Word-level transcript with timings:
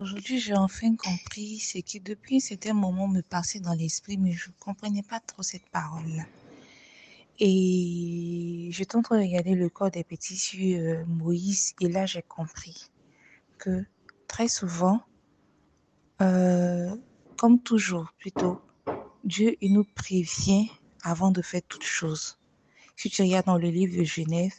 Aujourd'hui, 0.00 0.40
j'ai 0.40 0.54
enfin 0.54 0.96
compris 0.96 1.58
ce 1.58 1.76
qui, 1.76 2.00
depuis 2.00 2.42
un 2.64 2.72
moment, 2.72 3.06
me 3.06 3.20
passait 3.20 3.60
dans 3.60 3.74
l'esprit, 3.74 4.16
mais 4.16 4.32
je 4.32 4.48
ne 4.48 4.54
comprenais 4.58 5.02
pas 5.02 5.20
trop 5.20 5.42
cette 5.42 5.68
parole-là. 5.68 6.24
Et 7.38 8.70
je 8.72 8.82
en 8.96 9.02
train 9.02 9.18
de 9.18 9.26
regarder 9.26 9.54
le 9.54 9.68
corps 9.68 9.90
des 9.90 10.02
petits 10.02 10.38
sur 10.38 10.58
euh, 10.58 11.04
Moïse, 11.06 11.74
et 11.82 11.88
là, 11.88 12.06
j'ai 12.06 12.22
compris 12.22 12.90
que 13.58 13.84
très 14.26 14.48
souvent, 14.48 15.02
euh, 16.22 16.96
comme 17.36 17.60
toujours, 17.60 18.10
plutôt, 18.18 18.58
Dieu, 19.24 19.54
nous 19.74 19.84
prévient 19.84 20.70
avant 21.02 21.30
de 21.30 21.42
faire 21.42 21.62
toute 21.68 21.84
chose. 21.84 22.38
Si 22.96 23.10
tu 23.10 23.20
regardes 23.20 23.46
dans 23.46 23.58
le 23.58 23.68
livre 23.68 23.98
de 23.98 24.04
Genève, 24.04 24.54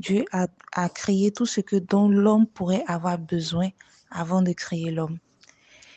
Dieu 0.00 0.24
a, 0.32 0.88
créé 0.88 1.30
tout 1.30 1.44
ce 1.44 1.60
que 1.60 1.76
dont 1.76 2.08
l'homme 2.08 2.46
pourrait 2.46 2.84
avoir 2.86 3.18
besoin 3.18 3.68
avant 4.10 4.40
de 4.40 4.52
créer 4.52 4.90
l'homme. 4.90 5.18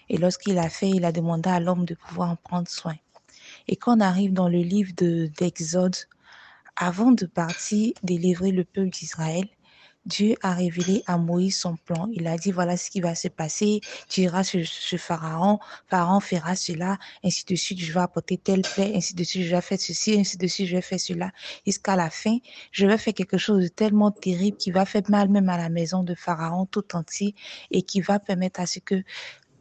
Et 0.10 0.18
lorsqu'il 0.18 0.60
a 0.60 0.70
fait, 0.70 0.90
il 0.90 1.06
a 1.06 1.14
demandé 1.14 1.50
à 1.50 1.62
l'homme 1.62 1.86
de 1.86 1.96
pouvoir 1.96 2.32
en 2.32 2.36
prendre 2.36 2.68
soin. 2.68 2.96
Et 3.70 3.78
quand 3.78 3.98
on 3.98 4.02
arrive 4.02 4.34
dans 4.34 4.50
le 4.50 4.60
livre 4.60 4.92
d'Exode, 4.94 5.96
avant 6.76 7.14
de 7.14 7.26
partir 7.26 7.94
délivrer 8.04 8.52
le 8.52 8.66
peuple 8.66 8.90
d'Israël, 8.90 9.48
Dieu 10.06 10.36
a 10.42 10.54
révélé 10.54 11.04
à 11.08 11.18
Moïse 11.18 11.58
son 11.58 11.76
plan. 11.76 12.08
Il 12.12 12.28
a 12.28 12.38
dit, 12.38 12.52
voilà 12.52 12.78
ce 12.78 12.90
qui 12.90 13.02
va 13.02 13.16
se 13.16 13.28
passer. 13.28 13.82
Tu 14.10 14.22
iras 14.22 14.44
chez, 14.44 14.98
Pharaon. 14.98 15.60
Pharaon 15.88 16.20
fera 16.20 16.56
cela. 16.56 16.98
Ainsi 17.24 17.46
de 17.46 17.56
suite, 17.56 17.80
je 17.80 17.92
vais 17.94 18.02
apporter 18.02 18.38
telle 18.38 18.62
plaie. 18.62 18.94
Ainsi 18.96 19.16
de 19.16 19.24
suite, 19.24 19.44
je 19.44 19.56
vais 19.56 19.62
faire 19.62 19.80
ceci. 19.80 20.20
Ainsi 20.20 20.38
de 20.38 20.48
suite, 20.48 20.68
je 20.68 20.76
vais 20.76 20.82
faire 20.82 21.00
cela. 21.00 21.32
Jusqu'à 21.66 21.96
la 21.96 22.10
fin, 22.10 22.38
je 22.72 22.86
vais 22.86 22.98
faire 22.98 23.14
quelque 23.14 23.38
chose 23.38 23.64
de 23.64 23.68
tellement 23.70 24.12
terrible 24.12 24.58
qui 24.58 24.72
va 24.72 24.86
faire 24.86 25.04
mal 25.10 25.30
même 25.30 25.50
à 25.50 25.58
la 25.58 25.70
maison 25.70 26.04
de 26.04 26.16
Pharaon 26.16 26.66
tout 26.66 26.96
entier 26.96 27.36
et 27.72 27.82
qui 27.82 28.02
va 28.02 28.20
permettre 28.20 28.60
à 28.60 28.66
ce 28.66 28.80
que 28.80 29.04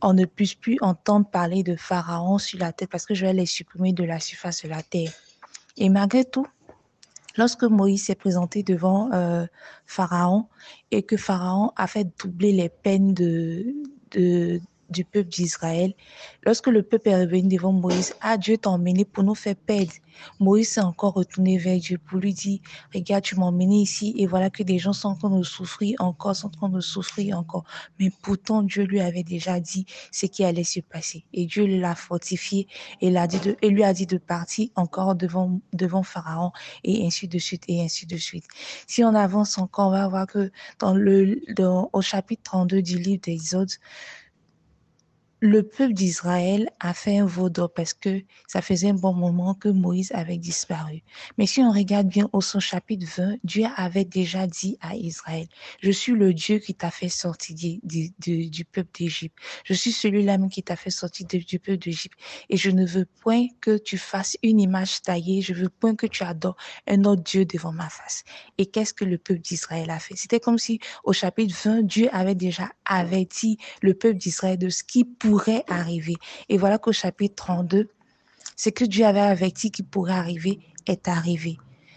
on 0.05 0.15
ne 0.15 0.25
puisse 0.25 0.55
plus 0.55 0.79
entendre 0.81 1.31
parler 1.31 1.63
de 1.63 1.77
Pharaon 1.77 2.39
sur 2.39 2.59
la 2.59 2.73
tête 2.73 2.91
parce 2.91 3.07
que 3.07 3.15
je 3.15 3.25
vais 3.25 3.33
les 3.33 3.47
supprimer 3.47 3.93
de 3.93 4.03
la 4.03 4.19
surface 4.19 4.65
de 4.65 4.69
la 4.69 4.83
terre. 4.83 5.12
Et 5.77 5.89
malgré 5.89 6.25
tout, 6.25 6.47
Lorsque 7.36 7.64
Moïse 7.64 8.05
s'est 8.05 8.14
présenté 8.14 8.62
devant 8.62 9.11
euh, 9.12 9.47
Pharaon 9.86 10.47
et 10.91 11.02
que 11.02 11.16
Pharaon 11.16 11.72
a 11.77 11.86
fait 11.86 12.08
doubler 12.22 12.52
les 12.52 12.69
peines 12.69 13.14
de, 13.14 13.75
de, 14.11 14.61
du 14.93 15.05
peuple 15.05 15.29
d'Israël. 15.29 15.95
Lorsque 16.45 16.69
le 16.69 16.83
peuple 16.83 17.09
est 17.09 17.17
revenu 17.17 17.57
devant 17.57 17.73
Moïse, 17.73 18.15
ah 18.21 18.37
Dieu 18.37 18.59
t'a 18.59 18.71
emmené 18.71 19.05
pour 19.05 19.25
nous 19.25 19.34
faire 19.34 19.57
perdre. 19.57 19.93
Moïse 20.41 20.71
s'est 20.71 20.81
encore 20.81 21.15
retourné 21.15 21.59
vers 21.59 21.79
Dieu 21.79 21.99
pour 21.99 22.19
lui 22.19 22.33
dire, 22.33 22.61
regarde, 22.95 23.25
tu 23.25 23.37
m'as 23.37 23.47
emmené 23.47 23.77
ici 23.77 24.15
et 24.19 24.27
voilà 24.27 24.51
que 24.51 24.62
des 24.62 24.79
gens 24.79 24.93
sont 24.93 25.09
en 25.09 25.17
train 25.17 25.31
de 25.31 25.43
souffrir 25.43 25.97
encore, 26.01 26.37
sont 26.37 26.49
en 26.49 26.51
train 26.51 26.69
de 26.69 26.81
souffrir 26.81 27.39
encore. 27.39 27.65
Mais 27.99 28.11
pourtant, 28.23 28.62
Dieu 28.62 28.84
lui 28.84 29.01
avait 29.01 29.23
déjà 29.23 29.61
dit 29.61 29.87
ce 30.11 30.27
qui 30.27 30.45
allait 30.45 30.65
se 30.65 30.81
passer. 30.81 31.25
Et 31.33 31.47
Dieu 31.47 31.67
l'a 31.67 31.95
fortifié 31.95 32.67
et, 33.01 33.11
lui 33.11 33.84
a 33.84 33.93
dit 33.93 34.06
de 34.06 34.19
partir 34.19 34.69
encore 34.77 35.15
devant, 35.15 35.61
Pharaon 36.03 36.53
et 36.84 37.06
ainsi 37.06 37.29
de 37.29 37.39
suite 37.39 37.65
et 37.69 37.83
ainsi 37.83 38.06
de 38.06 38.17
suite. 38.17 38.47
Si 38.87 39.05
on 39.05 39.15
avance 39.15 39.59
encore, 39.59 39.89
on 39.89 39.93
va 39.93 40.09
voir 40.09 40.27
que 40.27 40.51
dans 40.79 40.95
le, 40.95 41.41
au 41.93 42.03
chapitre 42.03 42.43
32 42.45 42.83
du 42.83 42.99
livre 42.99 43.21
d'Exode, 43.23 43.71
le 45.43 45.65
peuple 45.65 45.93
d'Israël 45.93 46.71
a 46.79 46.95
fait 46.95 47.19
un 47.19 47.27
veau 47.27 47.51
parce 47.75 47.95
que 47.95 48.23
ça 48.47 48.62
faisait 48.62 48.91
un 48.91 48.95
bon 48.95 49.12
moment 49.12 49.55
que 49.55 49.69
Moïse 49.69 50.12
avait 50.12 50.39
disparu. 50.39 51.03
Mais 51.37 51.47
si 51.47 51.61
on 51.62 51.73
regarde 51.73 52.07
bien 52.07 52.31
au 52.33 52.41
son 52.41 52.61
chapitre 52.61 53.05
20, 53.17 53.39
Dieu 53.43 53.65
avait 53.75 54.05
déjà 54.05 54.47
dit 54.47 54.79
à 54.81 54.95
Israël, 54.95 55.49
je 55.83 55.91
suis 55.91 56.12
le 56.12 56.33
Dieu 56.33 56.61
qui 56.61 56.77
t'a 56.77 56.93
fait 56.93 57.09
sortir 57.09 57.57
du, 57.83 58.65
peuple 58.67 58.91
d'Égypte. 58.97 59.37
Je 59.65 59.75
suis 59.75 59.91
celui-là 59.91 60.39
même 60.39 60.49
qui 60.49 60.62
t'a 60.62 60.77
fait 60.77 60.91
sortir 60.91 61.27
du 61.27 61.59
peuple 61.59 61.79
d'Égypte. 61.79 62.17
Et 62.49 62.56
je 62.56 62.71
ne 62.71 62.87
veux 62.87 63.05
point 63.05 63.49
que 63.61 63.79
tu 63.79 63.99
fasses 63.99 64.37
une 64.45 64.61
image 64.61 65.03
taillée. 65.03 65.43
Je 65.43 65.55
veux 65.55 65.69
point 65.69 65.97
que 65.97 66.06
tu 66.06 66.23
adores 66.23 66.56
un 66.87 67.03
autre 67.03 67.25
Dieu 67.25 67.47
devant 67.47 67.72
ma 67.72 67.89
face. 67.89 68.22
Et 68.59 68.66
qu'est-ce 68.66 68.95
que 68.95 69.05
le 69.05 69.19
peuple 69.19 69.41
d'Israël 69.41 69.91
a 69.91 69.99
fait? 69.99 70.15
C'était 70.15 70.39
comme 70.39 70.59
si 70.59 70.78
au 71.03 71.12
chapitre 71.12 71.56
20, 71.65 71.83
Dieu 71.83 72.09
avait 72.12 72.37
déjà 72.37 72.71
averti 72.84 73.59
le 73.81 73.95
peuple 73.95 74.19
d'Israël 74.19 74.56
de 74.56 74.69
ce 74.69 74.84
qui 74.84 75.05
pouvait 75.05 75.31
pourrait 75.32 75.65
arriver. 75.66 76.16
Et 76.50 76.59
voilà 76.59 76.76
qu'au 76.76 76.93
chapitre 76.93 77.34
32, 77.37 77.88
ce 78.54 78.69
que 78.69 78.84
Dieu 78.84 79.06
avait 79.06 79.20
averti 79.20 79.70
qui 79.70 79.82
pourrait 79.82 80.12
arriver 80.12 80.60
est 80.87 81.09
arrivé. 81.09 81.56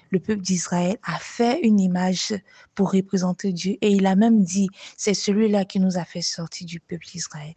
Le 0.10 0.22
peuple 0.22 0.42
d'Israël 0.42 0.98
a 1.04 1.20
fait 1.20 1.60
une 1.62 1.82
image 1.82 2.34
pour 2.76 2.94
représenter 2.94 3.52
Dieu 3.52 3.76
et 3.82 3.90
il 3.90 4.06
a 4.06 4.16
même 4.16 4.42
dit, 4.42 4.70
c'est 4.96 5.14
celui-là 5.14 5.66
qui 5.66 5.82
nous 5.82 5.98
a 5.98 6.06
fait 6.06 6.22
sortir 6.22 6.66
du 6.66 6.80
peuple 6.80 7.06
d'Israël. 7.12 7.56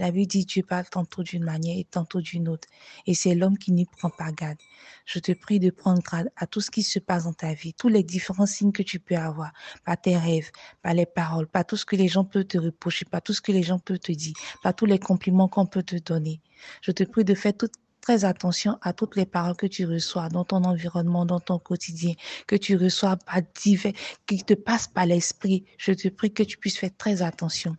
La 0.00 0.10
Bible 0.10 0.28
dit, 0.28 0.46
Dieu 0.46 0.62
parle 0.62 0.86
tantôt 0.86 1.22
d'une 1.22 1.44
manière 1.44 1.76
et 1.76 1.84
tantôt 1.84 2.22
d'une 2.22 2.48
autre. 2.48 2.66
Et 3.06 3.12
c'est 3.12 3.34
l'homme 3.34 3.58
qui 3.58 3.70
n'y 3.70 3.84
prend 3.84 4.08
pas 4.08 4.32
garde. 4.32 4.56
Je 5.04 5.18
te 5.18 5.32
prie 5.32 5.60
de 5.60 5.68
prendre 5.68 6.00
garde 6.00 6.30
à 6.36 6.46
tout 6.46 6.62
ce 6.62 6.70
qui 6.70 6.82
se 6.82 6.98
passe 6.98 7.24
dans 7.24 7.34
ta 7.34 7.52
vie, 7.52 7.74
tous 7.74 7.88
les 7.88 8.02
différents 8.02 8.46
signes 8.46 8.72
que 8.72 8.82
tu 8.82 8.98
peux 8.98 9.16
avoir, 9.16 9.52
par 9.84 10.00
tes 10.00 10.16
rêves, 10.16 10.50
par 10.80 10.94
les 10.94 11.04
paroles, 11.04 11.46
par 11.46 11.66
tout 11.66 11.76
ce 11.76 11.84
que 11.84 11.96
les 11.96 12.08
gens 12.08 12.24
peuvent 12.24 12.46
te 12.46 12.56
reprocher, 12.56 13.04
par 13.04 13.20
tout 13.20 13.34
ce 13.34 13.42
que 13.42 13.52
les 13.52 13.62
gens 13.62 13.78
peuvent 13.78 13.98
te 13.98 14.12
dire, 14.12 14.32
par 14.62 14.74
tous 14.74 14.86
les 14.86 14.98
compliments 14.98 15.48
qu'on 15.48 15.66
peut 15.66 15.82
te 15.82 15.96
donner. 15.96 16.40
Je 16.80 16.92
te 16.92 17.04
prie 17.04 17.24
de 17.24 17.34
faire 17.34 17.52
très 18.00 18.24
attention 18.24 18.78
à 18.80 18.94
toutes 18.94 19.16
les 19.16 19.26
paroles 19.26 19.56
que 19.56 19.66
tu 19.66 19.84
reçois 19.84 20.30
dans 20.30 20.46
ton 20.46 20.64
environnement, 20.64 21.26
dans 21.26 21.40
ton 21.40 21.58
quotidien, 21.58 22.14
que 22.46 22.56
tu 22.56 22.74
reçois 22.74 23.18
par 23.18 23.42
divers, 23.54 23.92
qui 24.26 24.42
te 24.42 24.54
passent 24.54 24.88
par 24.88 25.04
l'esprit. 25.04 25.66
Je 25.76 25.92
te 25.92 26.08
prie 26.08 26.32
que 26.32 26.42
tu 26.42 26.56
puisses 26.56 26.78
faire 26.78 26.96
très 26.96 27.20
attention. 27.20 27.76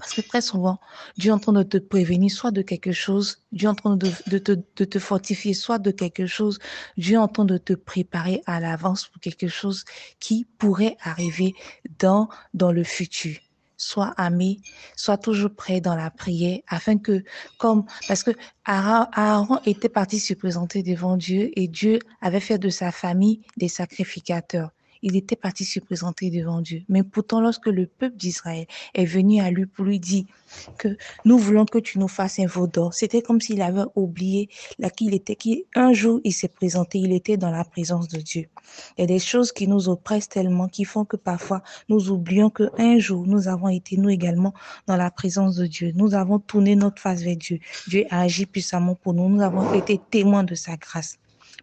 Parce 0.00 0.14
que 0.14 0.22
très 0.22 0.40
souvent, 0.40 0.80
Dieu 1.18 1.30
est 1.30 1.34
en 1.34 1.38
train 1.38 1.52
de 1.52 1.62
te 1.62 1.76
prévenir 1.76 2.30
soit 2.30 2.52
de 2.52 2.62
quelque 2.62 2.90
chose, 2.90 3.36
Dieu 3.52 3.66
est 3.66 3.70
en 3.70 3.74
train 3.74 3.96
de, 3.96 4.38
te, 4.38 4.98
fortifier 4.98 5.52
soit 5.52 5.78
de 5.78 5.90
quelque 5.90 6.26
chose, 6.26 6.58
Dieu 6.96 7.16
est 7.16 7.18
en 7.18 7.28
train 7.28 7.44
de 7.44 7.58
te 7.58 7.74
préparer 7.74 8.42
à 8.46 8.60
l'avance 8.60 9.06
pour 9.08 9.20
quelque 9.20 9.48
chose 9.48 9.84
qui 10.18 10.46
pourrait 10.56 10.96
arriver 11.02 11.54
dans, 11.98 12.30
dans 12.54 12.72
le 12.72 12.82
futur. 12.82 13.36
Sois 13.76 14.14
ami, 14.16 14.62
sois 14.96 15.18
toujours 15.18 15.54
prêt 15.54 15.82
dans 15.82 15.96
la 15.96 16.10
prière, 16.10 16.60
afin 16.66 16.96
que, 16.96 17.22
comme, 17.58 17.84
parce 18.08 18.22
que 18.22 18.30
Aaron 18.64 19.60
était 19.66 19.90
parti 19.90 20.18
se 20.18 20.32
présenter 20.32 20.82
devant 20.82 21.18
Dieu 21.18 21.50
et 21.56 21.68
Dieu 21.68 21.98
avait 22.22 22.40
fait 22.40 22.58
de 22.58 22.70
sa 22.70 22.90
famille 22.90 23.42
des 23.58 23.68
sacrificateurs 23.68 24.70
il 25.02 25.16
était 25.16 25.36
parti 25.36 25.64
se 25.64 25.80
présenter 25.80 26.30
devant 26.30 26.60
Dieu. 26.60 26.82
Mais 26.88 27.02
pourtant, 27.02 27.40
lorsque 27.40 27.66
le 27.66 27.86
peuple 27.86 28.16
d'Israël 28.16 28.66
est 28.94 29.04
venu 29.04 29.40
à 29.40 29.50
lui 29.50 29.66
pour 29.66 29.84
lui 29.84 30.00
dire 30.00 30.24
que 30.78 30.96
nous 31.24 31.38
voulons 31.38 31.64
que 31.64 31.78
tu 31.78 31.98
nous 31.98 32.08
fasses 32.08 32.38
un 32.38 32.46
veau 32.46 32.66
d'or, 32.66 32.94
c'était 32.94 33.22
comme 33.22 33.40
s'il 33.40 33.62
avait 33.62 33.84
oublié 33.94 34.48
là 34.78 34.90
qu'il 34.90 35.14
était, 35.14 35.36
qu'un 35.36 35.92
jour 35.92 36.20
il 36.24 36.32
s'est 36.32 36.48
présenté, 36.48 36.98
il 36.98 37.12
était 37.12 37.36
dans 37.36 37.50
la 37.50 37.64
présence 37.64 38.08
de 38.08 38.18
Dieu. 38.20 38.46
Il 38.96 39.02
y 39.02 39.04
a 39.04 39.06
des 39.06 39.18
choses 39.18 39.52
qui 39.52 39.68
nous 39.68 39.88
oppressent 39.88 40.28
tellement, 40.28 40.68
qui 40.68 40.84
font 40.84 41.04
que 41.04 41.16
parfois 41.16 41.62
nous 41.88 42.10
oublions 42.10 42.50
qu'un 42.50 42.98
jour 42.98 43.26
nous 43.26 43.48
avons 43.48 43.68
été 43.68 43.96
nous 43.96 44.10
également 44.10 44.54
dans 44.86 44.96
la 44.96 45.10
présence 45.10 45.56
de 45.56 45.66
Dieu. 45.66 45.92
Nous 45.94 46.14
avons 46.14 46.38
tourné 46.38 46.76
notre 46.76 47.00
face 47.00 47.22
vers 47.22 47.36
Dieu. 47.36 47.58
Dieu 47.88 48.04
a 48.10 48.22
agi 48.22 48.46
puissamment 48.46 48.94
pour 48.94 49.14
nous. 49.14 49.28
Nous 49.28 49.42
avons 49.42 49.72
été 49.74 50.00
témoins 50.10 50.44
de 50.44 50.54
sa 50.54 50.76
grâce. 50.76 51.18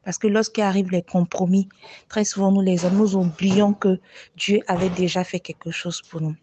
Parce 0.07 0.19
que 0.19 0.27
lorsqu'arrivent 0.27 0.91
les 0.91 1.01
compromis, 1.01 1.67
très 2.07 2.23
souvent 2.23 2.49
nous 2.49 2.61
les 2.61 2.85
hommes, 2.85 2.95
nous 2.95 3.17
oublions 3.17 3.73
que 3.73 3.99
Dieu 4.37 4.61
avait 4.65 4.87
déjà 4.87 5.25
fait 5.25 5.41
quelque 5.41 5.69
chose 5.69 6.01
pour 6.01 6.21
nous. 6.21 6.33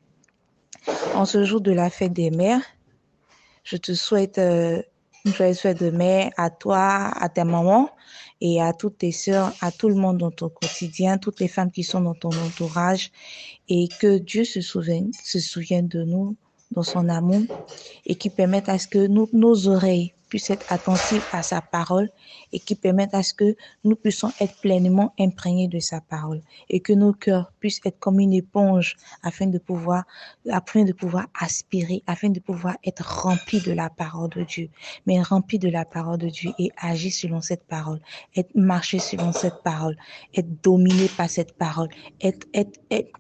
En 1.15 1.25
ce 1.25 1.45
jour 1.45 1.63
de 1.63 1.73
la 1.73 1.89
fête 1.89 2.13
des 2.13 2.31
mères, 2.31 2.61
je 3.63 3.79
te 3.79 3.95
souhaite 3.95 4.37
euh, 4.37 4.83
une 5.25 5.33
joyeuse 5.33 5.61
fête 5.61 5.81
de 5.83 5.89
mère 5.89 6.31
à 6.37 6.51
toi, 6.51 7.11
à 7.19 7.31
ta 7.31 7.47
maman 7.47 7.89
et 8.43 8.61
à 8.61 8.75
toutes 8.75 8.99
tes 8.99 9.13
sœurs, 9.13 9.55
à 9.63 9.73
tout 9.73 9.89
le 9.89 9.95
monde 9.95 10.19
dans 10.19 10.31
ton 10.31 10.51
quotidien, 10.51 11.17
toutes 11.17 11.41
les 11.41 11.49
femmes 11.49 11.71
qui 11.71 11.85
sont 11.85 12.03
dans 12.03 12.13
ton 12.13 12.33
entourage 12.45 13.13
et 13.71 13.89
que 13.99 14.19
Dieu 14.19 14.45
se 14.45 14.61
souvienne, 14.61 15.09
de 15.89 16.05
nous 16.05 16.37
dans 16.73 16.83
son 16.83 17.09
amour 17.09 17.41
et 18.05 18.15
qui 18.17 18.29
permette 18.29 18.69
à 18.69 18.79
ce 18.79 18.89
que 18.89 19.07
nos 19.07 19.69
oreilles 19.69 20.14
puisse 20.29 20.51
être 20.51 20.71
attentif 20.73 21.33
à 21.33 21.43
sa 21.43 21.61
parole 21.61 22.11
et 22.53 22.59
qui 22.59 22.75
permette 22.75 23.15
à 23.15 23.23
ce 23.23 23.35
que 23.35 23.57
nous 23.85 23.97
puissions 23.97 24.33
être 24.41 24.57
pleinement 24.61 25.15
imprégnés 25.19 25.69
de 25.69 25.79
sa 25.79 26.01
parole 26.01 26.41
et 26.69 26.81
que 26.81 26.93
nos 26.93 27.13
cœurs 27.13 27.53
puissent 27.61 27.81
être 27.85 27.99
comme 27.99 28.21
une 28.21 28.33
éponge 28.33 28.97
afin 29.23 29.47
de 29.47 29.59
pouvoir, 29.59 30.05
afin 30.51 30.85
de 30.85 30.93
pouvoir 30.93 31.27
aspirer, 31.41 32.03
afin 32.07 32.31
de 32.31 32.41
pouvoir 32.41 32.77
être 32.85 33.05
remplis 33.23 33.61
de 33.61 33.73
la 33.73 33.91
parole 33.91 34.31
de 34.31 34.43
Dieu, 34.43 34.71
mais 35.07 35.21
remplis 35.23 35.59
de 35.59 35.69
la 35.69 35.85
parole 35.85 36.19
de 36.19 36.29
Dieu 36.29 36.53
et 36.59 36.71
agir 36.77 37.13
selon 37.13 37.41
cette 37.41 37.65
parole, 37.65 38.01
être 38.37 38.55
marcher 38.55 38.99
selon 38.99 39.33
cette 39.33 39.63
parole, 39.63 39.97
être 40.35 40.63
dominé 40.63 41.09
par 41.17 41.31
cette 41.31 41.57
parole, 41.57 41.89
être, 42.21 42.47
être, 42.55 42.81
être, 42.91 43.13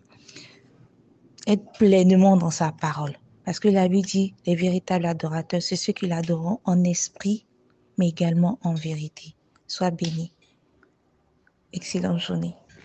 être 1.46 1.72
pleinement 1.78 2.36
dans 2.36 2.50
sa 2.50 2.72
parole. 2.72 3.16
Parce 3.44 3.60
que 3.60 3.68
la 3.68 3.88
Bible 3.88 4.06
dit, 4.06 4.34
les 4.46 4.54
véritables 4.54 5.06
adorateurs, 5.06 5.62
c'est 5.62 5.76
ceux 5.76 5.92
qui 5.92 6.06
l'adoreront 6.06 6.60
en 6.64 6.82
esprit, 6.84 7.44
mais 7.98 8.08
également 8.08 8.58
en 8.62 8.74
vérité. 8.74 9.34
Sois 9.66 9.90
béni. 9.90 10.32
Excellente 11.72 12.20
journée. 12.20 12.54